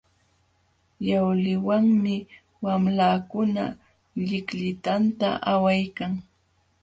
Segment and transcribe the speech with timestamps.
[1.09, 2.15] Yawliwanmi
[2.63, 3.63] wamlakuna
[4.25, 6.13] llikllitanta awaykan.